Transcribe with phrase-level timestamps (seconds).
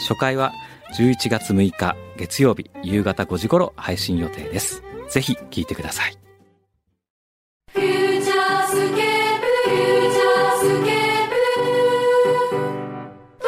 [0.00, 0.52] 初回は
[0.96, 4.82] 11月6日月曜日夕方5時頃配信予定です。
[5.10, 6.16] ぜひ聞いてください。
[7.72, 9.04] フューチャースケー
[9.40, 11.34] プフューチャースケープ。
[13.40, 13.46] と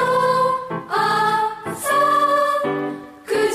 [1.65, 1.95] 朝
[3.27, 3.53] 9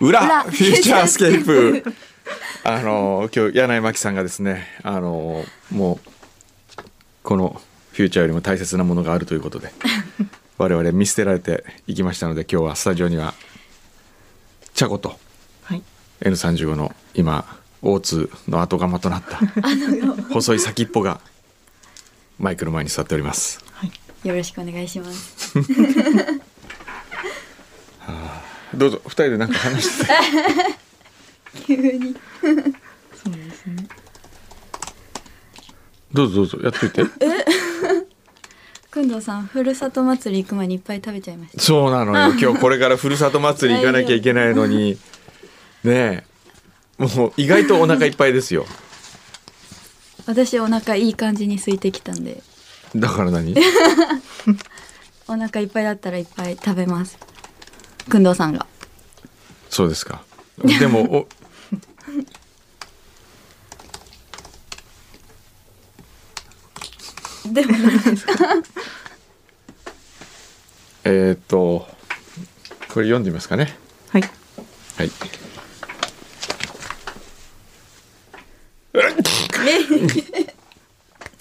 [0.00, 1.84] 裏フューチャースケープ。
[2.64, 5.98] あの今日柳井麻希さんがですねあのもう
[7.24, 7.60] この
[7.92, 9.72] フューチャーよりも大切なものがあるということで
[10.58, 13.34] 我々見捨てられていきましたので今日はスタジオには
[14.74, 15.18] チャコと
[15.64, 15.82] はい。
[16.20, 19.38] N35 の今 O2 の後釜となった
[20.32, 21.20] 細い先っぽが
[22.38, 23.62] マイクの前に座っております。
[24.24, 25.54] よろしくお願いします。
[28.74, 30.12] どうぞ二人でなんか話して。
[31.66, 32.16] 急に。
[32.40, 33.86] そうですね
[36.12, 37.02] どうぞどうぞやっといて。
[38.90, 41.62] くんどうさん、ふるさと祭り行く前にいっぱい食べちゃいました。
[41.62, 42.34] そうなのよ。
[42.38, 44.98] 今日これからふるさと祭り行かなきゃいけないのに。
[45.82, 46.24] ね
[46.98, 47.02] え。
[47.02, 48.66] もう意外とお腹いっぱいですよ。
[50.26, 52.42] 私お腹いい感じに空いてきたんで、
[52.94, 53.56] だから何？
[55.26, 57.18] お腹いっぱいだったらいっぱい食べます。
[58.08, 58.66] くんどうさんが。
[59.70, 60.22] そうですか。
[60.78, 61.28] でもお
[67.46, 68.32] でも何ですか？
[71.04, 71.88] えーっと
[72.88, 73.76] これ読んでみますかね。
[74.10, 74.22] はい。
[74.96, 75.10] はい。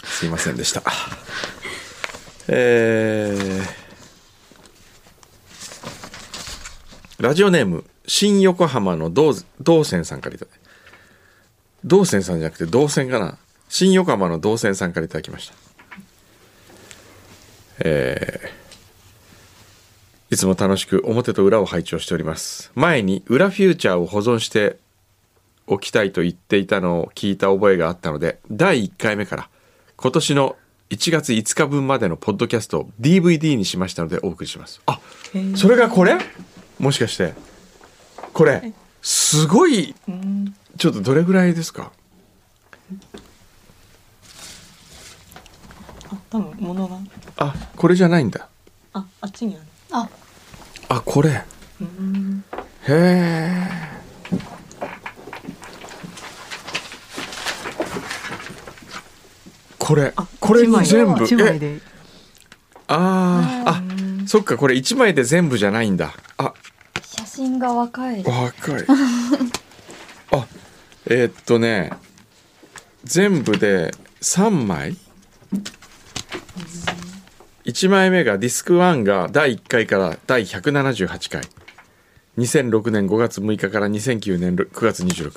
[0.06, 0.84] すいませんでした。
[2.48, 3.82] えー
[7.20, 10.60] ラジオネーム新横浜の道道仙さんからいただい
[11.84, 13.38] 道仙さんじゃなくて道仙かな？
[13.70, 15.54] 新横浜の道仙さんからいただきました
[17.84, 18.62] えー
[20.34, 22.72] いつも楽しく表と裏を拝聴しております。
[22.74, 24.78] 前に裏フューチャーを保存して
[25.68, 29.50] おきたいと言っていたのを聞いた覚えがあったので第1回目から
[29.98, 30.56] 今年の
[30.90, 34.80] 1月5日分までのポッドキャストを DVD にしましたのでお送りします。
[34.86, 35.02] あ
[35.58, 36.18] それがこれ？
[36.80, 37.34] もしかして
[38.32, 38.72] これ
[39.02, 40.56] すごいうん。
[40.78, 41.92] ちょっとどれぐらいですか
[46.10, 46.98] あ多分物が。
[47.38, 48.48] あこれじゃないんだ。
[48.94, 49.66] ああっちにある。
[49.92, 50.10] あ、
[50.88, 51.30] あこれ。
[51.30, 51.44] へ
[51.82, 52.44] うん。
[52.88, 53.68] え。
[59.78, 60.14] これ。
[60.16, 61.22] あこれ全部。
[61.22, 61.82] え一枚で。
[62.88, 63.70] あー。
[63.70, 66.14] あそっかこれ1枚で全部じゃないんだ。
[66.38, 66.54] あ。
[67.04, 68.24] 写真が若い。
[68.24, 68.86] 若い。
[70.32, 70.48] あ
[71.08, 71.92] えーっとね。
[73.04, 74.96] 全部で3枚
[77.66, 81.44] 1枚目がディスク1が第1回から第178回。
[82.38, 85.34] 2006年5月6日から2009年9月26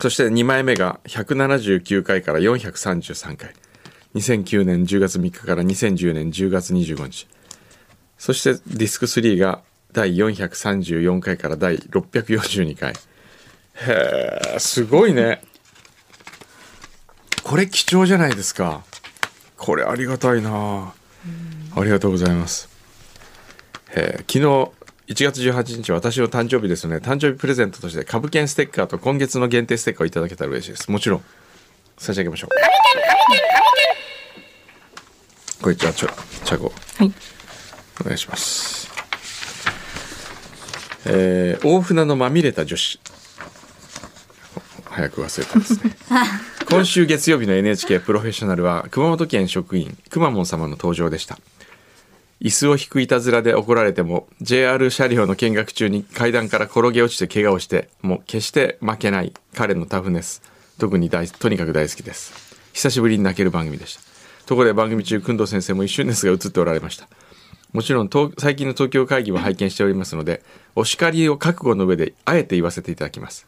[0.00, 3.54] そして2枚目が179回から433回。
[4.14, 7.28] 2009年10月3日から2010年10月25日。
[8.18, 12.92] そしてディスク3が第434回から第642回。
[13.86, 15.42] へえすごいね。
[17.44, 18.84] これ貴重じゃないですか。
[19.62, 20.92] これありがたいな。
[21.76, 22.68] ありがとうございます。
[23.94, 24.72] えー昨日
[25.08, 30.90] 1月18日私の誕生日ですので誕生日プレゼントとして株券ステッカーと今月の限定ステッカーをいただけたら嬉しいです。
[30.90, 31.24] もちろん
[31.96, 32.50] 差し上げましょう。
[35.62, 36.08] これじゃあちょ
[36.44, 36.72] チャゴ。
[36.98, 37.12] はい。
[38.00, 38.90] お願いします。
[41.06, 42.98] えー、大船のまみれた女子。
[44.92, 45.96] 早く忘れたですね。
[46.68, 51.38] 今週月曜日の NHK プロフェッショナルは熊本県職員くまモン様の登場でした。
[52.40, 60.42] 椅子を引くいたずらで怒られても JR 車両の見学中に階段から転げ落ちて怪我をしても決して負けない彼のタフネス。
[60.78, 62.32] 特に大とにかく大好きです。
[62.72, 64.00] 久しぶりに泣ける番組でした。
[64.46, 67.08] ところで番組中工藤先生も一瞬ですが映っておられました。
[67.72, 70.42] もちろん東最近の東京会議は拝見しておりますので
[70.76, 73.46] お叱りを覚悟の上であえて言わせていただきます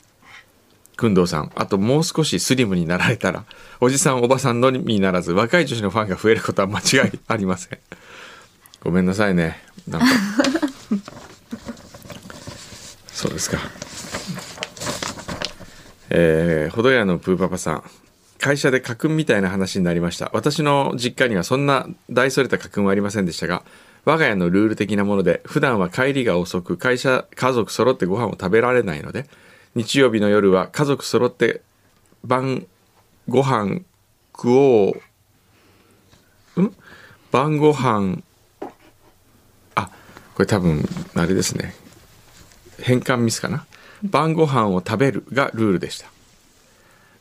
[0.96, 1.52] 工藤さん。
[1.55, 3.44] あともう少しスリムになられたら
[3.81, 7.79] おじさんおばさんのみならず若い女子のファンが増えることは間違いありません。
[8.82, 9.62] ごめんなさいね。
[9.88, 10.06] なんか。
[13.12, 13.58] そうですか。
[16.11, 17.82] えー、ほどやのプーパパさん。
[18.38, 20.31] 会社で家訓みたいな話になりました。
[20.35, 23.62] 私の実家にはそんな大それた家訓はありませんでしたが
[24.05, 29.26] 我が家のルール的なもので普段は帰りが遅く会社家族揃ってご飯を食べられないので
[29.75, 31.62] 日曜日の夜は家族揃って
[32.25, 32.67] 晩
[33.29, 33.81] ご飯
[34.35, 34.97] 食お
[36.56, 36.62] う。
[36.62, 36.75] ん？
[37.32, 38.23] 晩ご飯。
[39.75, 39.91] あ
[40.35, 41.75] これ多分あれですね。
[42.81, 43.67] 変換ミスかな？
[44.03, 46.06] 晩ご飯を食べるがルールでした。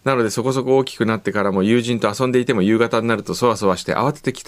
[0.03, 4.43] なのでそこそこ大きくなってからも友人と遊んでいても夕方になるとそわそわして慌てて帰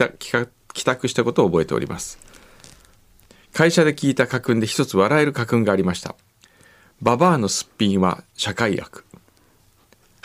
[0.83, 2.19] 宅したことを覚えております。
[3.53, 6.15] 会社で聞いた家訓で一つ笑える家訓がありました。
[7.01, 9.03] ババアのすっぴんは社会悪。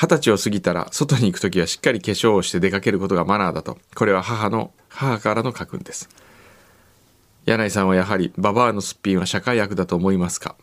[0.01, 3.79] 二十歳を過ぎたら外に行くときはしっかり化粧をして出かけることがマナーだと。
[3.95, 6.09] これは母の母からの家訓です。
[7.47, 10.55] 柳井さんはやはりババアのすっぴんは社会悪だと思いますか？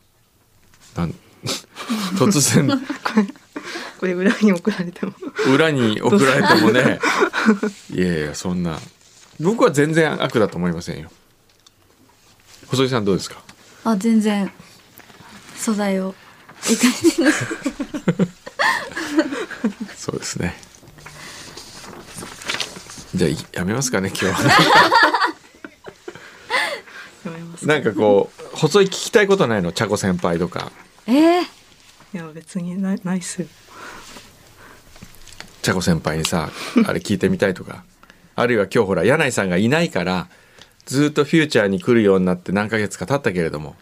[0.96, 1.14] なん
[2.18, 2.68] 突然。
[4.00, 5.14] これ裏に送られても。
[5.54, 7.00] 裏に送られてもね。
[7.94, 8.80] いやいやそんな。
[9.40, 11.12] 僕は全然悪だと思いませんよ。
[12.68, 13.38] 細井さんどうですか？
[13.84, 14.52] あ全然
[15.58, 16.16] 素材を。
[16.62, 17.24] 生かして
[19.96, 20.56] そうですね。
[23.14, 24.32] じゃあいやめますかね今日は。
[27.26, 29.72] やめますなんかこう細井聞きたいことないの？
[29.72, 30.72] 茶子先輩とか。
[31.06, 31.48] えー、い
[32.14, 33.48] や別にないないっすよ。
[35.62, 36.50] 茶子先輩にさ
[36.86, 37.84] あれ聞いてみたいとか。
[38.36, 40.28] あるいは今日ほら柳井さんがいないから
[40.86, 43.76] ずっとフューチャーに来るようになって何ヶ月か経ったけれども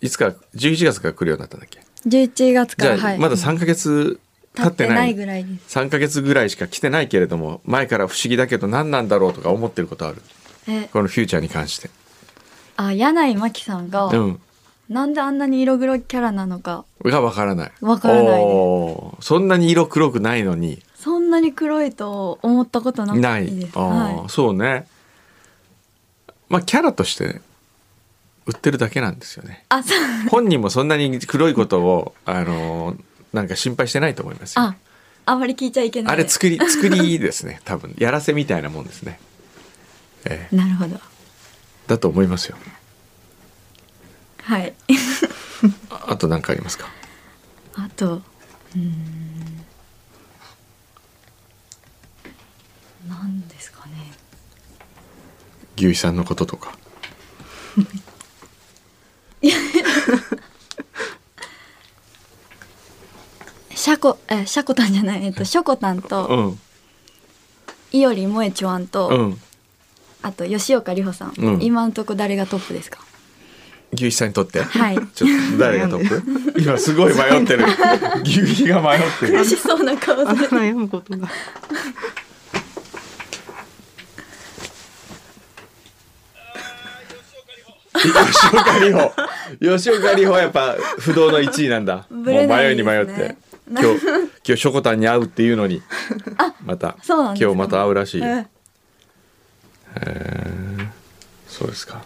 [0.00, 3.18] いつか11月から来るようになったんだっけ？11月からはい。
[3.18, 4.20] まだ3ヶ月
[4.54, 5.78] 経経ってなないいぐらいです。
[5.78, 10.22] 3ヶ月ぐらいしか来てないけれども前から不思議だけど何なんだろうとか思ってることある？
[10.68, 10.88] え。
[10.92, 11.90] このフューチャーに関して。
[12.76, 14.40] あ柳井真紀さんが、うん。
[14.88, 16.84] なんであんなに色黒キャラなのか。
[17.02, 17.72] がわからない。
[17.80, 18.42] わからない
[19.20, 20.82] そんなに色黒くないのに。
[20.94, 23.46] そんなに黒いと思ったことなない。
[23.74, 24.86] はい、そうね。
[26.48, 27.40] まあキャラとして
[28.46, 29.64] 売ってるだけなんですよね。
[29.70, 29.98] あそう。
[30.28, 33.00] 本人もそんなに黒いことをあのー
[33.32, 34.62] なんか心配してないと思いますよ。
[34.62, 34.76] あ
[35.26, 36.12] あまり聞いちゃいけない。
[36.12, 37.60] あれ作り作りですね。
[37.66, 37.94] 多分。
[37.98, 39.18] やらせみたいなもんですね。
[40.26, 40.56] ええ。
[40.56, 41.00] なるほど。
[41.88, 42.56] だと思いますよ。
[44.42, 44.72] はい。
[45.90, 46.88] あ あと何かありますか？
[47.74, 49.64] あとうーん。
[53.08, 54.12] 何ですかね。
[55.76, 56.76] 牛肥さんのこととか
[63.74, 66.58] シャコえシャコタンじゃないえっとショコタンと、うん。
[67.92, 69.40] いおりもえちょあんと、うん。
[70.22, 71.62] あと吉岡里帆さん、うん。
[71.62, 73.00] 今のとこ誰がトップですか？
[73.92, 74.62] 牛肥さんにとって？
[74.62, 74.94] はい。
[75.14, 76.22] ちょっと誰がトップ？
[76.60, 77.64] 今すごい迷ってる。
[78.24, 79.38] 牛肥が迷ってる。
[79.40, 81.28] 悔しそうな顔あで悩むことが
[88.34, 89.12] 吉岡里帆。
[89.78, 92.06] 吉岡里帆はやっぱ不動の1位なんだ。
[92.10, 93.36] もう迷いに迷って。
[93.70, 95.80] 今日今日ショコタンに会うっていうのに
[96.66, 98.20] また今日また会うらしい。
[98.20, 98.46] よ、え。
[101.48, 102.02] そうですか。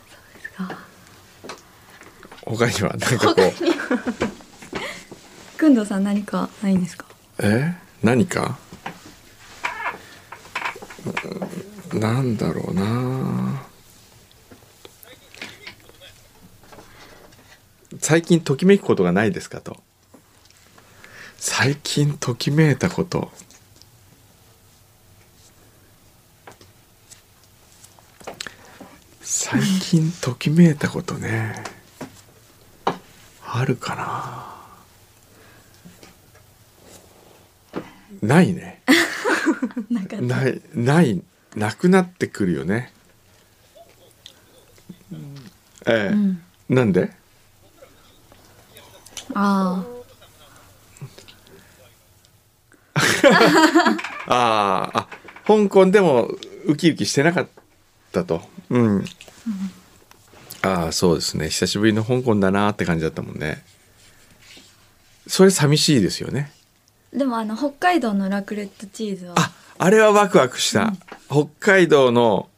[0.57, 0.79] か。
[2.47, 3.53] 他には何かこう。
[5.59, 7.07] くんどうさん何かないんですか？
[7.41, 7.75] え？
[8.03, 8.57] 何か？
[11.93, 13.63] うんなんだろうな
[18.09, 19.77] 最近ときめくことがないですかと。
[21.37, 23.31] 最近ときめいたこと。
[29.21, 31.63] 最近ときめいたことね。
[33.45, 33.95] あるか
[38.23, 38.27] な。
[38.27, 38.83] ないね。
[39.91, 41.23] ないない
[41.55, 42.91] なくなってくるよね。
[45.85, 46.43] ええ、うん。
[46.71, 47.19] なんで？
[49.41, 49.85] あ
[54.27, 55.09] あーあ
[55.47, 56.29] 香港でも
[56.67, 57.49] ウキウキしてなかっ
[58.13, 58.43] たと。
[58.69, 59.05] うん、
[60.63, 61.51] ああそうですね。
[61.51, 63.63] 久しぶりの香港だなって感じだったもんね。
[65.29, 66.53] それ寂しいですよね。
[67.15, 69.35] あでもあの北海道のラクレットチーズは。
[69.39, 70.93] ああれはワクワクした、
[71.31, 72.49] 北海道の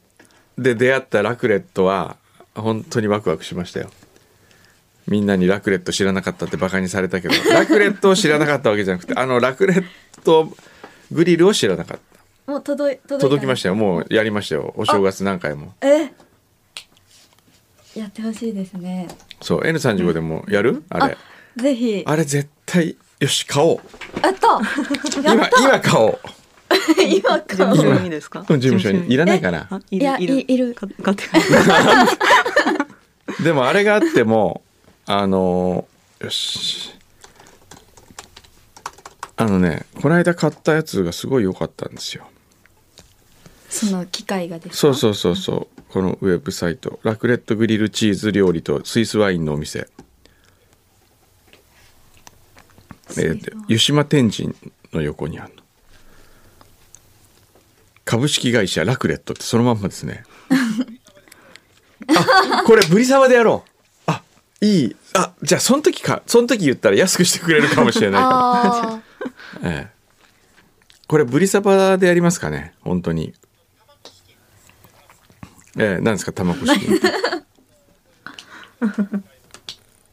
[0.56, 2.16] で出会ったラクレットは
[2.54, 3.90] 本当にワクワクしましたよ
[5.10, 9.84] みんなにラクレット知らなかったってバカにされたけど ラクレットを知らなかったわけじゃなくてあのラクレッ
[10.24, 10.50] ト
[11.12, 11.98] グリルを知らなかっ
[12.46, 12.52] た。
[12.52, 13.74] もう届い届いた届きましたよ。
[13.74, 14.72] もうやりましたよ。
[14.76, 15.74] お正月何回も。
[15.82, 16.10] え？
[17.96, 19.08] やってほしいですね。
[19.42, 19.60] そう。
[19.62, 20.82] N35 でもやる？
[20.88, 21.16] あれ。
[21.56, 22.02] ぜひ。
[22.06, 23.78] あれ絶対よし買おう。
[24.22, 24.46] やった！
[25.22, 25.60] や今った！
[25.60, 26.18] 今買おう。
[27.02, 28.44] 今事務所にですか？
[28.48, 29.12] うん事務所に。
[29.12, 29.66] いらないかな？
[29.70, 30.22] あいいやる。
[30.22, 30.40] いる。
[30.40, 31.24] いいるか買って。
[33.42, 34.62] でもあれがあっても
[35.12, 36.94] あのーよし。
[39.36, 42.28] あのねこの間買ったやつがすごい良かったんですよ。
[43.68, 44.76] その機械がですか？
[44.76, 45.82] そうそうそうそう。
[45.92, 47.00] このウェブサイト。
[47.02, 49.88] ラクレットグリルチーズ料理とスイスワインのお店。
[53.18, 54.54] えーと湯島天神
[54.92, 55.62] の横にあるの。
[58.04, 60.22] 株式会社ラクレットってそのまんまですね。
[62.08, 63.69] あこれブリサバでやろう。
[63.69, 63.69] あ
[64.62, 66.22] いいあじゃあその時か。
[66.26, 68.34] その時言ったら安くしてくれるかもしれないから。
[68.36, 69.02] あ
[69.64, 69.90] ええ、
[71.06, 72.74] これブリサバでやりますかね。
[72.82, 73.32] 本当に。
[75.78, 76.72] ええ、何ですか玉越し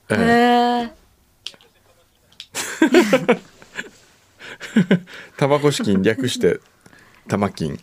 [0.09, 0.93] えーえ、へ
[3.33, 3.41] え
[5.37, 6.59] 玉越金略して
[7.27, 7.79] 玉金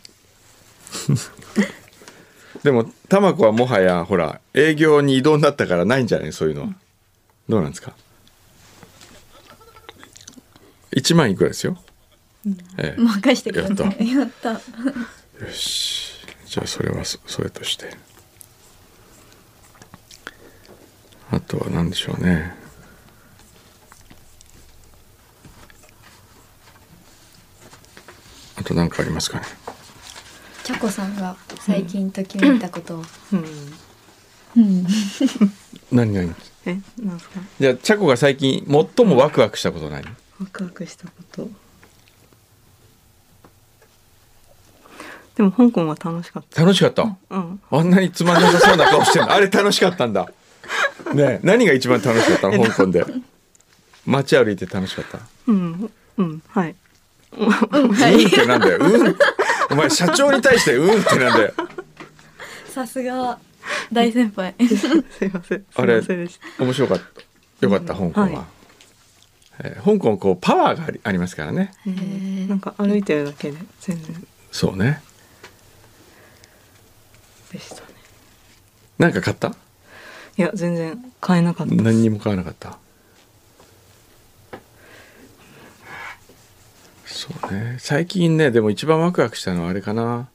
[2.65, 6.33] でも玉子はもはやほら営業に移動になったからないんじゃない？
[6.33, 6.69] そういうのは。
[7.47, 7.93] どうなんですか
[10.91, 11.77] ？1万いくらですよ、
[12.79, 12.99] ええ。
[12.99, 14.53] 任してくださやっいやった。
[14.53, 14.59] よ
[15.51, 16.25] し。
[16.47, 17.95] じゃあそれはそそれとして。
[21.29, 22.55] あとは何でしょうね。
[28.55, 29.45] あと何かありますかね？
[30.65, 33.03] チャコさんが最近ときめいたことを。
[33.33, 33.43] うん。
[34.57, 34.87] うん。
[35.91, 36.33] 何何
[36.65, 37.39] えなんですか？
[37.59, 38.65] じゃあチャコが最近
[38.97, 40.03] 最もワクワクしたこと何
[40.39, 41.47] ワクワクしたこと。
[45.35, 46.61] でも香港は楽しかった。
[46.61, 47.15] 楽しかった？
[47.29, 47.61] うん。
[47.69, 49.33] あんなにつまんなさそうな顔してるの？
[49.33, 50.27] あれ楽しかったんだ。
[51.13, 52.63] ねえ何が一番楽しかったの？
[52.63, 53.05] 香港で。
[54.07, 55.19] 街歩いて楽しかった？
[55.45, 56.75] うんうんはい。
[57.37, 58.79] うんってなんだよ。
[58.79, 59.15] うん。
[59.71, 61.53] お前社長に対してうんってなんだよ。
[62.69, 63.39] さすが
[63.91, 66.01] 大先輩 すいませんあれ
[66.59, 67.01] 面白かっ
[67.59, 67.65] た。
[67.65, 68.27] よかった香港は。
[68.27, 68.37] はい
[69.63, 71.71] えー香港こうパワーがありありますからね。
[71.87, 75.01] へなんか歩いてるだけで全然そうね。
[77.51, 77.81] でしたね
[78.97, 79.55] なんか買った？
[80.37, 82.77] いや全然買えなかった何にも買わなかった。
[87.15, 87.77] そうね。
[87.79, 90.27] 最近ねでも一番ワクワクしたのはあれかな。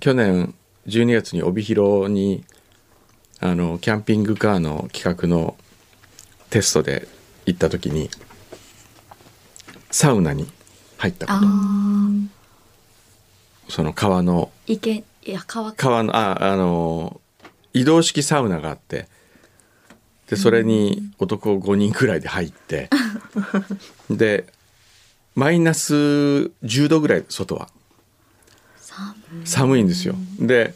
[0.00, 0.54] 去年
[0.86, 2.44] 12月に帯広に
[3.40, 5.56] あのキャンピングカーの企画の
[6.50, 7.08] テストで
[7.46, 8.10] 行った時に
[9.90, 10.46] サウナに
[10.98, 12.28] 入ったこあとー。
[13.70, 15.70] その川の池いや川。
[15.72, 17.18] か川のああの
[17.72, 19.08] 移動式サウナがあって。
[20.28, 22.90] でそれに男5人くらいで入って。
[24.10, 24.52] で
[25.34, 27.68] マイナス10度ぐらい外は。
[29.44, 29.84] 寒い。
[29.84, 30.14] んですよ。
[30.38, 30.74] で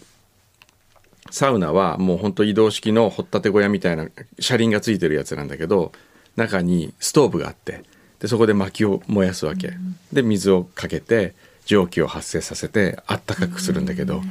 [1.30, 4.08] サウナはもうほんと移動式の掘ったて小屋みたいな
[4.38, 5.92] 車輪がついてるやつなんだけど
[6.36, 7.82] 中にストーブがあって
[8.20, 9.72] でそこで薪を燃やすわけ。
[10.12, 11.34] で水をかけて
[11.66, 14.22] 蒸気を発生させてあったかくするんだけど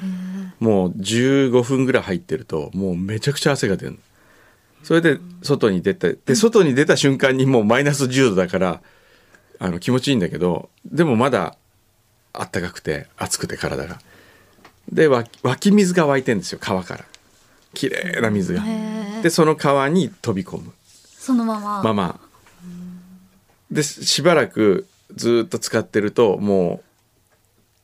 [0.60, 3.98] もう15分ぐらい入ってるともうめちゃくちゃ汗が出るの。
[4.84, 8.82] それで外に出てで外に出た瞬間にもうマイナス10度だから
[9.59, 11.55] あの気持ちいいんだけどでもまだ
[12.33, 14.00] あったかくて熱くて体が。
[14.91, 15.24] で湧
[15.59, 17.05] き水が湧いてんですよ川から。
[17.74, 18.63] 綺麗な水が。
[19.24, 20.74] でその川に飛び込む。
[21.17, 21.81] そのまま。
[21.83, 22.19] まま。
[23.71, 26.83] でしばらくずっと使ってるともう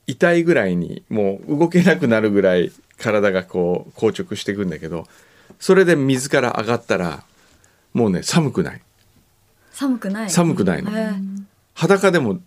[0.08, 5.08] 痛いぐらいにもう動けなくなるぐらい体がこう硬直していくんだけど
[5.60, 7.24] それで水から上がったら
[7.94, 8.82] もうね寒くない。
[9.72, 10.30] 寒くない。
[10.30, 10.92] 寒くないの。
[10.92, 11.41] へー
[11.74, 12.40] 裸でも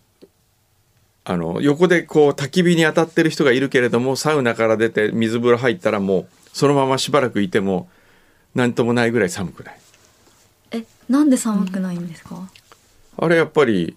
[1.25, 7.88] あの横でこう焚き火に当たってる人がいるけれどもサウナから出て水風呂入ったらもうそのまましばらくいても
[8.54, 9.78] 何ともないぐらい寒くない。
[10.73, 12.49] えなんで寒くないんですか、
[13.16, 13.97] あれやっぱり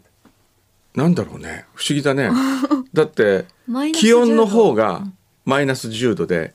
[0.95, 1.65] なんだろうね。
[1.75, 2.31] 不思議だね。
[2.93, 3.45] だって
[3.93, 5.03] 気温の方10が
[5.45, 6.53] マイナス10度で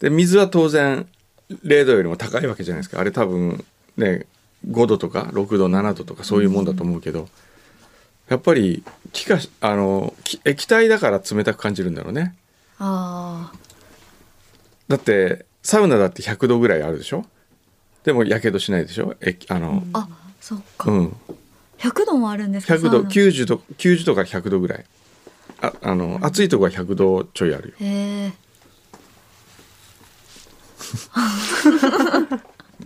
[0.00, 1.06] で水は当然
[1.50, 3.00] 0度よりも高いわけじゃないですか。
[3.00, 3.64] あれ多分
[3.96, 4.26] ね
[4.68, 7.28] 5度とか6度7度とかそういうもんだと思うけど、
[8.28, 12.34] やっぱり気化しあのき液体だから冷たく感じるんだろうね。
[12.78, 13.52] あ
[14.88, 17.24] だってサウナだって100度ぐらいあるでしょ？
[18.04, 19.14] でもやけどしないでしょ？
[19.20, 20.08] えあのーあ
[20.40, 21.16] そっか、うん、
[21.78, 23.08] 100度もあるんですか？100度サウナ。
[23.10, 24.84] 90度90度から100度ぐらい。
[25.60, 27.74] ああの暑いとこは100度ちょいあるよ。
[27.80, 28.32] へえ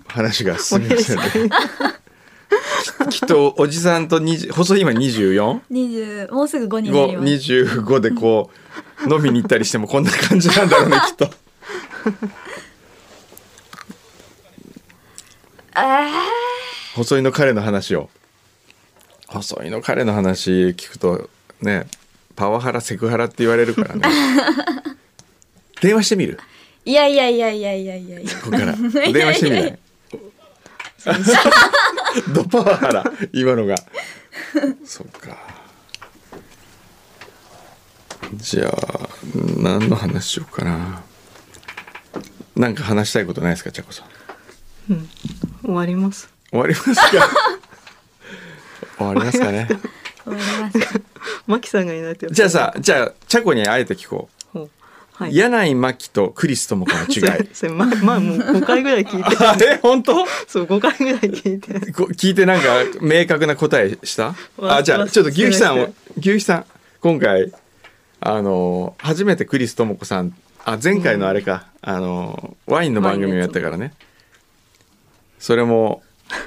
[0.06, 1.50] 話が進みましたよね
[3.10, 5.60] ききっとおじさんと20細い今 24?
[5.70, 7.52] 20もうすぐ5になります。
[7.52, 8.50] 25でこ
[9.06, 11.30] う飲みに行ったりしてもこんな感じなんだろうね きっと。
[16.94, 18.10] 細いの彼の話を。
[19.28, 21.30] 細いの彼の話聞くと
[21.62, 21.86] ね
[22.34, 24.02] パワハラセクハラって言われるからね。
[25.80, 26.38] 電話してみる？
[26.84, 28.30] いやいやいやいやいやいやいや。
[28.42, 28.72] ここから。
[29.12, 29.78] 電話してみない
[32.34, 33.76] ドパワハラ今のが。
[34.84, 35.36] そっか。
[38.34, 39.08] じゃあ
[39.56, 41.02] 何の話しようかな。
[42.56, 44.04] なんか話したいことないですかちゃこさ
[44.92, 45.08] ん？
[45.64, 46.28] 終わります。
[46.50, 47.00] 終わりますか？
[48.98, 49.68] 終わりますかね。
[50.24, 51.00] 終わります。
[51.46, 54.68] マキさんがいないとじゃあさじゃあちゃこにあえて聞こう、
[55.20, 55.36] はい。
[55.36, 57.48] 柳井真紀とクリス智子の違い。
[57.52, 59.36] それままあもう5回ぐらい聞いて。
[59.44, 59.76] あれ？
[59.82, 60.24] 本当？
[60.48, 61.92] そう5回ぐらい聞いて。
[61.92, 62.68] こ聞いてなんか
[63.02, 64.34] 明確な答えした？
[64.56, 66.64] わあじゃあわちょっと牛肥さんを牛肥さん
[67.02, 67.52] 今回
[68.20, 70.34] あの初めてクリス智子さん
[70.64, 73.92] あ前回のあれか、あのワインの番組をやったからね。
[75.38, 76.02] それも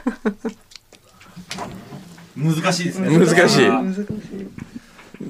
[2.35, 3.15] 難しいですね。
[3.17, 3.31] 難し
[3.63, 3.69] い。
[3.69, 4.03] 難しい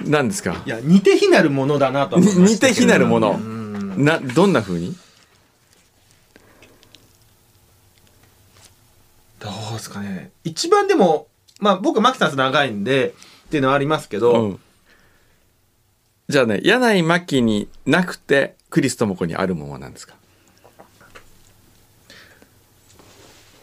[0.06, 0.62] 何ですか？
[0.66, 3.32] いや似て非なるものだなとは思いまに似て非なるもの。
[3.32, 4.04] うん。
[4.04, 4.96] などんな風に？
[9.40, 10.32] どうですかね。
[10.44, 11.28] 一番でも
[11.60, 13.10] まあ僕はマキさんと長いんで
[13.48, 14.60] っていうのはありますけど、うん。
[16.30, 20.16] じゃあね柳井真紀になくてクリス智子にあるものなんですか？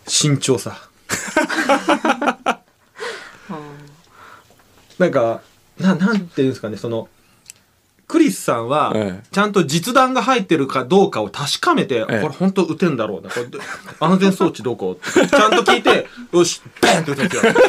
[0.07, 0.77] 慎重さ。
[2.45, 2.61] あ。
[4.99, 5.41] なんか
[5.81, 7.09] ななんていうんですかねその
[8.11, 9.29] クリスさんはええ。
[9.31, 12.21] ちゃんと実弾が入ってるかどうかを確かめて、ええ。
[12.21, 13.31] これ本当撃てんだろうな。
[13.31, 13.47] これ
[14.01, 15.29] 安全装置どこって。
[15.29, 17.53] ちゃんと聞いて よしバンって撃つんですよ。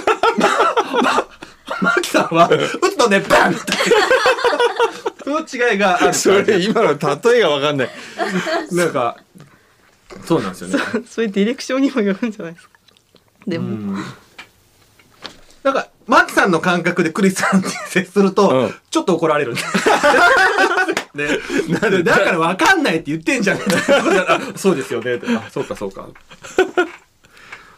[1.80, 3.60] マキさんは撃つのねバンって。
[5.24, 7.90] その違いがあるそれ今の例えが分かんない。
[8.74, 9.18] なんか
[10.26, 10.76] そうなんですよね。
[10.76, 12.72] ーそれディレクションにもよるんじゃないですか。
[13.46, 14.04] でも、うん。
[15.64, 18.76] なんかマキさんの感覚でクリスさんに接すると、うん。
[18.90, 19.54] ちょっと怒られる。
[21.16, 21.28] ね、
[21.82, 23.58] なんでだから分かんないって言ってんじゃん。
[24.28, 25.22] あそうですよね。
[25.38, 26.10] あそうかそうか。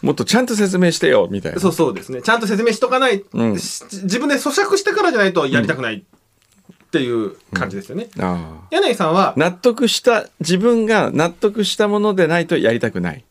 [0.02, 1.60] もっとちゃんと説明してよみたいな。
[1.60, 2.24] そうそうですね。
[2.24, 3.60] ちゃんと説明しとかない、うん。
[3.60, 13.26] し自分で咀嚼してからじゃないとやりたくないっていう感じですよね、ああ柳井さんは納得した自分が納得したものでないとやりたくない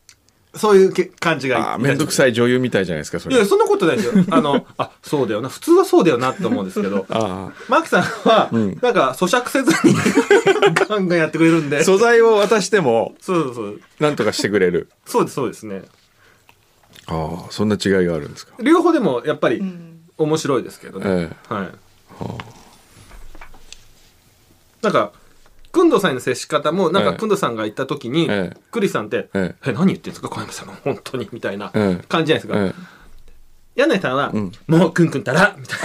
[0.55, 3.35] そういうけ感じがああ面倒くさい女優みたいじゃないですかそれ。
[3.35, 4.25] いやそんなことないですよ。
[4.29, 5.49] あのあそうだよな。
[5.49, 7.05] 普通はそうだよなって思うんですけど。
[7.09, 8.77] あマキさんは、ん。
[8.81, 9.95] なんか咀嚼せずに
[10.87, 11.79] ガンガンやってくれるんで。
[11.79, 13.81] あ素材を渡してもそうそうそう。
[13.99, 14.89] なんとかしてくれる。
[15.05, 15.83] そうですそうですね。
[17.07, 18.53] ああそんな違いがあるんですか。
[18.59, 19.89] 両方でもやっぱりうん。
[20.17, 21.05] 面白いですけどね、
[21.49, 21.69] えはい。
[24.83, 25.11] なんか
[25.73, 27.11] くんどさんへの接し方もなんええ。
[27.11, 28.57] かくんどさんが言った時に、ええ。
[28.71, 29.71] クリスさんって「ええ。
[29.73, 32.03] 何言ってんですか小山さんが本当に」みたいなええ。
[32.07, 32.73] 感じじゃないですか、え
[33.75, 34.51] 柳井さんは、ん。
[34.67, 35.79] もうくんくんたら」みたい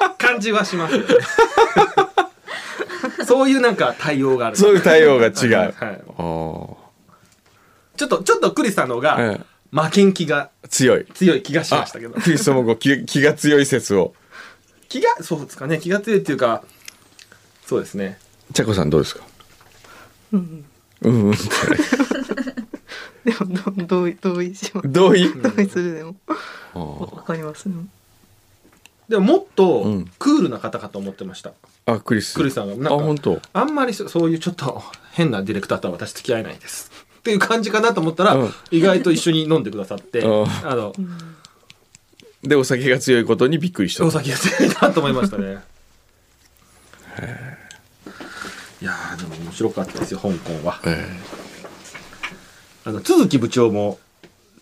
[0.00, 1.06] な 感じはしますよね。
[3.26, 4.56] そういうなんか対応がある。
[4.56, 5.32] そういう対応が違う。
[5.32, 6.02] はいはい
[7.96, 9.40] ちょっとちょっとクリスさんの方が、え
[9.72, 11.04] 負けん気が強い。
[11.14, 12.14] 強い気がしまあしたけど。
[12.14, 14.14] クリストもこう 気気が強い説を。
[14.88, 15.78] 気がそうですかね。
[15.78, 16.62] 気が強いっていうか
[17.66, 18.18] そうですね
[18.52, 19.24] ちゃこさんどうですか？
[20.32, 20.64] うん。
[21.02, 21.28] うん。
[21.28, 21.32] うん。
[21.32, 21.38] で
[23.40, 26.16] もど同意同意します同意同意するでも。
[26.74, 27.68] あわかります。
[27.68, 27.74] ね
[29.08, 30.10] でももっとうん。
[30.18, 31.52] クールな方かと思ってました、
[31.86, 32.34] あクリス。
[32.34, 32.74] クリスさんが。
[32.74, 33.40] あなんか本当。
[33.52, 34.82] あんまりそそういうちょっと
[35.12, 36.90] 変なディレクターとは私付き合えないです。
[37.18, 38.52] っていう感じかなと思ったら、うん。
[38.70, 40.46] 意外と一緒に飲んでくださって、うん。
[40.64, 40.92] あの
[42.42, 44.04] でお酒が強いことにびっくりした。
[44.06, 45.58] お酒が強いなと思いましたね
[48.80, 50.80] いやーでも面白かったですよ香港は。
[50.86, 51.04] え
[52.84, 53.98] あの都築部長も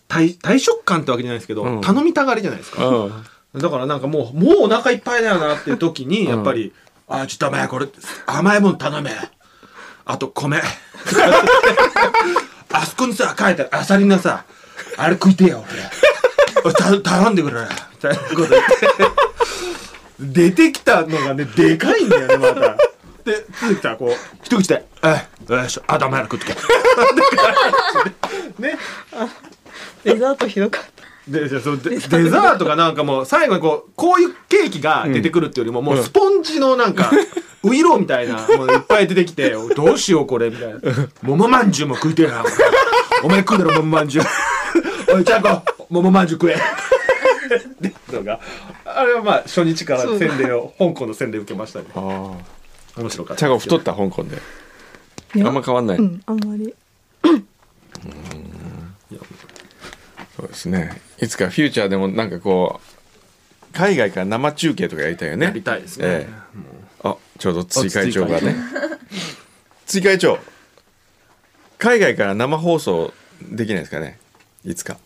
[0.07, 1.81] 大大食感ってわけじゃないですけど、うん。
[1.81, 3.61] 頼みたがりじゃないですえか、うん。
[3.61, 6.73] だからなんかもうもうお腹いっぱいだよなっていう時にやっぱり
[7.07, 7.87] 「あちょっとお前これ
[8.25, 9.11] 甘いもん頼め。
[10.05, 10.61] あと米。
[12.73, 14.45] あそこにさ書いてあるアサリのさ
[14.97, 15.63] あれ食いてえよ
[16.63, 16.73] 俺。
[16.73, 17.61] た頼んでくれ。
[17.61, 17.67] み
[17.99, 18.57] たいなこと言って。
[20.19, 22.77] 出てきたのがねでかいんだよねまた
[23.27, 24.11] で続きさんこう。
[24.43, 26.53] 一口で「えよしあとお前ら食っとけ」
[28.59, 28.77] ね。
[30.03, 31.31] デザートひどかった。
[31.31, 37.11] ででそうでデザートがなんかもう最後にこうこういうケーキが出てくるっていうよりも、もうスポンジのなんか
[37.63, 40.79] ウイローみたいなもういっぱい出てきて どうしようこれみたいな。
[41.21, 42.45] 桃まんじゅうも食いてえな
[43.23, 44.25] お前食うだろ桃まんじゅう
[45.13, 46.55] おいちゃんこ桃まんじゅう食え。
[47.47, 48.39] っていうのが
[48.85, 51.85] あれはまあ初日から洗礼を香港の洗礼を受けましたね。
[51.95, 52.31] あ
[52.97, 53.37] 面白かった。
[53.37, 54.37] あチャゴ太った香港で。
[55.35, 56.73] あんま変わんない、うんあんまり。
[60.35, 61.01] そうですね。
[61.21, 65.47] いつかフューチャーでもなんかこう海外から生中継とかやりたいよね。
[65.47, 66.27] やりたいですね、え
[67.03, 68.55] あちょうど追会長がね。
[69.85, 70.39] 追会長
[71.77, 74.19] 海外から生放送できないですかね。
[74.63, 74.97] いつか。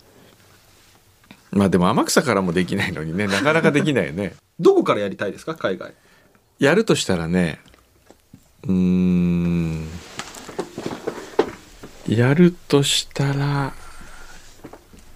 [1.51, 3.27] まあでも天草からもできないのにね。
[3.27, 4.35] なかなかできないよね。
[4.59, 5.55] どこからやりたいですか？
[5.55, 5.93] 海外。
[6.59, 7.59] やるとしたらね
[8.67, 9.87] うーん。
[12.07, 13.73] やるとしたら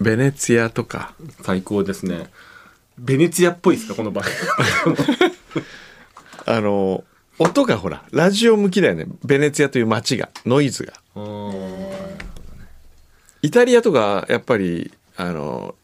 [0.00, 1.14] ベネツィアとか。
[1.42, 2.28] 最高ですね。
[2.98, 4.24] ベネツィアっぽいですかこの場合。
[6.46, 7.04] あの
[7.38, 9.06] 音がほらラジオ向きだよね。
[9.24, 10.94] ベネツィアという街がノイズが。
[13.42, 15.74] イタリアとかやっぱりあの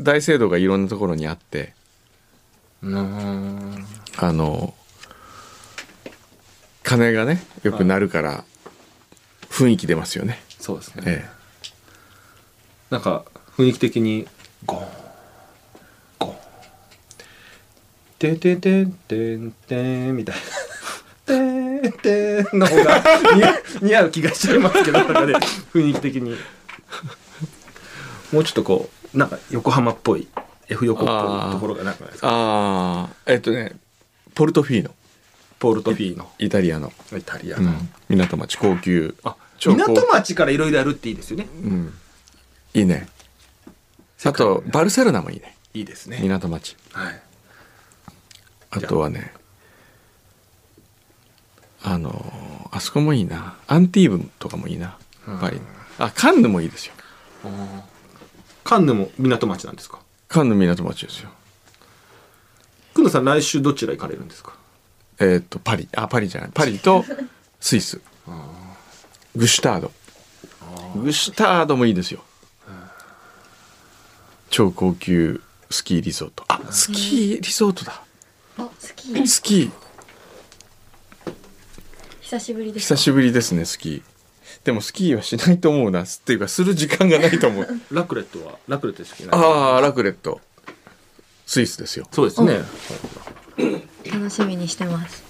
[0.00, 1.74] 大聖堂がいろんなところにあって。
[2.82, 3.86] うん。
[4.16, 4.74] あの
[6.86, 8.44] 鐘がねよく鳴るから
[9.50, 11.24] 雰囲気出ますよね、そうですね、え
[12.90, 13.24] なんか
[13.56, 14.26] 雰囲気的に
[14.64, 14.88] ゴーン
[16.20, 16.36] ゴーン。
[18.18, 20.42] てんてんてんてんてんみたいな。
[21.26, 23.02] てんてんの方が
[23.34, 25.34] 似合う似合う気がしちゃいますけどなんかね
[25.74, 26.36] 雰囲気的に。
[28.32, 30.28] もうちょっとこうなんか横浜っぽい
[30.68, 31.12] F 横っぽ
[31.48, 32.28] いところがなんかないですか？
[32.30, 33.72] ああえっとね
[34.34, 34.90] ポルトフィーノ
[35.58, 39.14] ポルトフィーノイタリアの、イタリアの、うん、港町高級。
[39.24, 41.48] あ港町からいろいろやるっていいですよね。
[41.62, 41.94] うん。
[42.74, 43.08] いいね。
[44.24, 45.56] あとバルセロナもいいね。
[45.72, 46.18] いいですね。
[46.20, 46.76] 港町。
[46.92, 47.22] はい。
[48.70, 49.32] あとはね
[51.82, 53.56] あのあそこもいいな。
[53.66, 54.98] アンティーブとかもいいな。
[55.40, 55.60] パリ。
[55.98, 56.92] あカンヌもいいですよ。
[58.64, 60.00] カンヌも港町なんですか？
[60.28, 61.30] カンヌ港町ですよ。
[62.92, 64.54] く野さん来週どちら行かれるんですか？
[65.18, 65.88] えーっとパリ。
[65.96, 66.50] あパリじゃない。
[66.52, 67.04] パリと
[67.60, 68.00] スイス。
[69.34, 69.92] グシュタード。
[71.02, 72.22] グシュタードもいいですよ。
[74.50, 76.44] 超高級スキーリゾート。
[76.48, 78.02] あスキーリゾートだ。
[78.58, 79.70] あ好きスキー。
[82.20, 82.94] 久しぶりです。
[82.94, 84.02] 久しぶりですねスキー。
[84.64, 86.04] でもスキーはしないと思うな。
[86.04, 87.68] っていうかする時間がないと思う。
[87.92, 90.40] ラクレットはラクレットでしたっけああラクレット。
[91.46, 92.08] スイスですよ。
[92.10, 92.60] そうですね
[94.16, 95.22] 楽しみにしてます。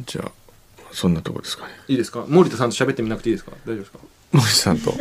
[0.00, 0.32] じゃあ
[0.92, 1.72] そんなとこですかね。
[1.88, 2.24] いいですか？
[2.28, 3.52] 森田さんと喋ってみなくていいですか？
[3.64, 3.98] 大丈夫ですか？
[4.32, 4.94] 森さんと。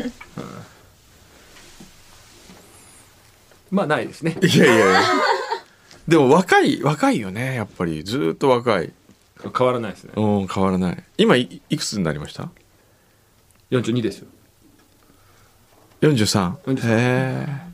[3.69, 4.38] まあないですね。
[4.41, 5.02] いやいやいや。
[6.08, 8.04] でも若い若いよねやっぱり。
[8.04, 8.91] ずーっと若い。
[9.56, 10.13] 変わらないですね。
[10.15, 11.04] うん変わらない。
[11.17, 12.50] 今いいくつになりました
[13.72, 14.28] ？42ですよ。
[16.02, 16.56] 43?
[16.65, 17.74] 43へえ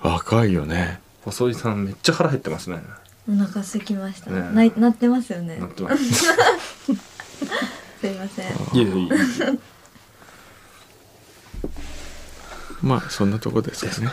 [0.00, 2.80] 若いよね細井さんめっちゃ腹減ってますね。
[3.28, 4.40] お腹空きました、ね。
[4.54, 5.56] ないなってますよね。
[5.58, 6.04] なってます。
[8.00, 8.52] すいません。
[8.72, 8.90] いえいえ。
[9.00, 9.58] いえ
[12.80, 14.12] まあそんなとこですかね。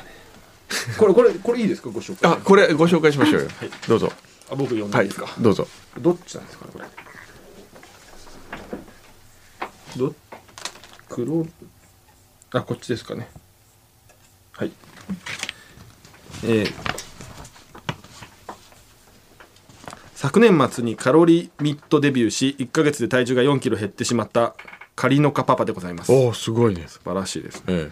[0.98, 1.90] これこれこれいいですか？
[1.92, 2.32] ご紹介。
[2.32, 3.72] あこれご紹介しましょうよ、はい。
[3.88, 4.12] どうぞ。
[4.50, 5.68] あ僕読んではいいいですか、どうぞ。
[6.00, 6.86] どっちなんですかねこれ。
[9.98, 10.16] ど
[11.10, 11.46] 黒
[12.54, 13.30] あこっちですかね。
[14.54, 14.72] はい。
[16.46, 16.93] えー
[20.34, 24.56] 昨年末にカロリーミットデビューし1ヶ月で体重が4キロ減ってしまった
[24.96, 26.08] カリノカパパでございます。
[26.08, 26.88] 素おおすごいね。
[27.06, 27.92] 晴らしいですね、え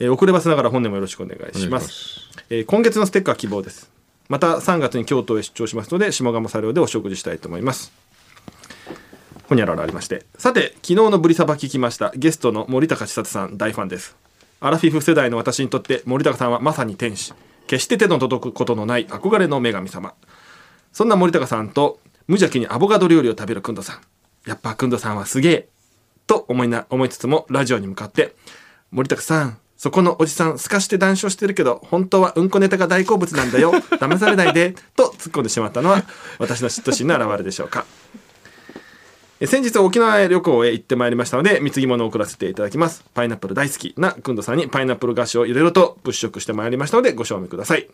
[0.00, 0.04] え。
[0.10, 2.28] ー遅ればせながら本年もよろしくお願いえします。
[2.50, 3.90] えー今月のステッカー希望です。
[4.28, 7.90] また3月に京都へ出張しますので下鴨茶寮でお食事したいと思います。
[9.48, 10.26] ほにゃららありまして。
[10.36, 14.14] さて昨日のブリサバ聞きましたゲストの森高千里さん大ファンです。
[14.60, 17.32] アラフィフ世代の私にとって森高さんはまさに天使。
[17.66, 20.12] 決して手の届くことのない憧れの女神様
[20.92, 24.00] そんな森高さんと無邪気にアボカド料理を食べるくんどさん。
[24.48, 25.68] やっぱくんどさんはすげえ
[26.26, 28.34] と思いな思いつつもラジオに向かって。
[28.90, 33.72] 森高さんそこのおじさんすかして談笑してるけど本当はうんこネタが大好物なんだよ。
[33.72, 34.74] 騙されないで。
[34.96, 36.04] と突っ込んでしまったのは
[36.38, 37.84] 私の嫉妬心の表れでしょうか。
[39.44, 43.04] 先日沖縄へ旅行へ行ってまいりましたので貢ぎ物を送らせていただきます。
[43.12, 47.88] パイナップル大好きなくんどさんにパイナップル菓子をいろいろと物色してまいりましたのでご賞味ください。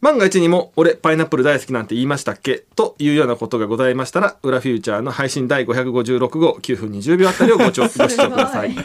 [0.00, 8.76] 万が一にも俺パイナップル大好きなんて言いましたっけというようなことがございましたら裏フューチャーの配信第556号9分20秒あたりをごご視聴ください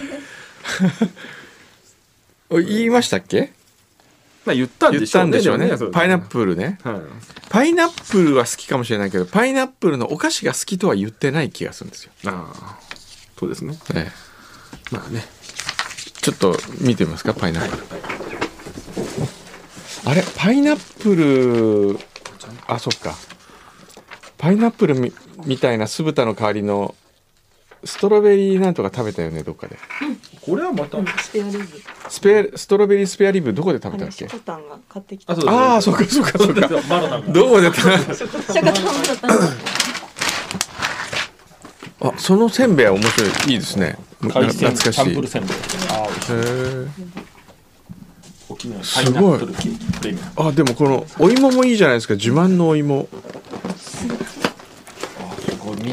[2.50, 3.54] お言いましたっけ
[4.46, 5.68] まあ言ったん言っでしょうんねたでしょうね。
[5.68, 6.78] でもパイナップルね。
[6.84, 7.02] はい。
[7.50, 12.80] パイナップルは好きかもしれないけどパイナップルのお菓子が好きとは言ってない気がするんですよ、ああ
[13.40, 13.78] そうですね。
[13.96, 14.12] え
[14.92, 14.94] え。
[14.94, 15.24] まあね。
[16.22, 18.33] ちょっと見てみますかパイナップル、
[20.06, 21.98] あれパイナップル
[22.68, 23.16] あそっか。
[24.38, 25.14] パイナップルみ
[25.46, 26.96] みたいな酢豚の代わりの
[27.86, 29.78] ストロベリーなんとか食べたよねどっかで。
[30.42, 30.98] これはまた。
[31.22, 31.68] スペアリブ。
[32.10, 34.26] スペストロベリースペアリブどこで食べたっけ？
[34.26, 35.34] あれショコタンが買ってきた。
[35.34, 36.68] あそうああそうかそうかそうか。
[36.90, 39.28] マロナがどこで食べた？
[42.10, 43.30] あそのせんべいは面白い。
[43.54, 43.98] いいですね。
[44.22, 44.94] 懐かしい。
[44.94, 45.58] サンプルせんべい。
[45.90, 46.88] あへー
[48.64, 50.50] 沖縄パイナップルケーキプレミアム。
[50.50, 52.14] あでもこのお芋もいいじゃないですか。
[52.16, 53.10] 自慢のお芋。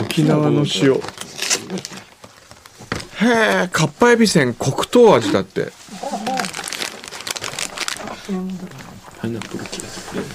[0.02, 0.94] 沖縄の塩。
[0.94, 0.98] へ
[3.64, 5.72] えかっぱえびせん黒糖味だって。
[9.20, 9.80] パイナップルケーキ
[10.10, 10.34] プレミアム。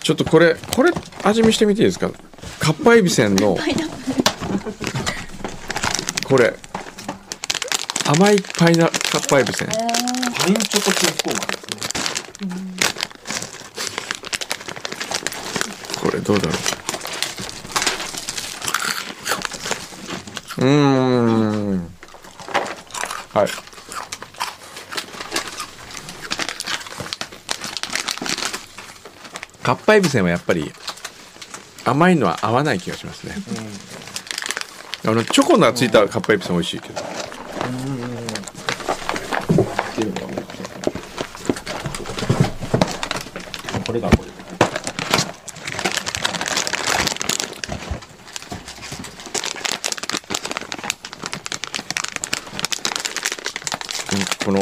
[0.00, 0.92] ちょっとこれこれ
[1.24, 2.10] 味見してみていいですか？
[2.60, 3.56] かっぱえびせんの
[6.24, 6.54] これ。
[8.08, 9.68] 甘いパイナかっぱえびせん
[10.34, 11.76] パインチョコチンスコーマンですね
[16.00, 16.54] これどうだろう
[20.58, 20.66] うー
[21.74, 21.78] ん。
[23.34, 23.48] はい。
[29.62, 30.72] かっぱえびせんはやっぱり
[31.84, 33.34] 甘いのは合わない気がしますね、
[35.04, 37.00] あのチョコがついたかっぱえびせん美味しいけど。
[37.00, 37.04] っ
[39.98, 40.44] ていうのがもう
[43.86, 44.26] これがこれ
[54.44, 54.60] この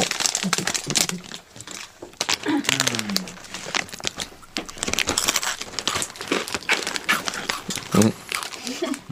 [7.96, 8.00] う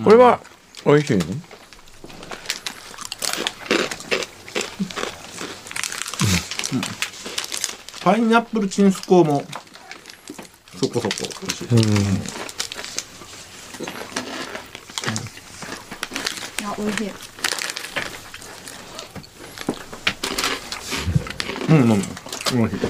[0.01, 0.17] んこれ
[0.92, 1.24] は美味しいの？
[8.02, 9.44] パイナップルチンスコーも。
[10.78, 11.14] そこそこ。
[11.40, 11.68] 美味しい。
[16.64, 17.11] あ美味しい。
[21.68, 22.81] うんうん美味しい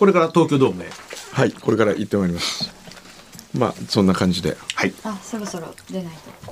[0.00, 0.88] これから東京ドームへ。
[1.32, 2.72] はいこれから行ってまいります。
[3.52, 4.56] まあそんな感じで。
[4.74, 6.14] はいあそろそろ出ない
[6.46, 6.49] と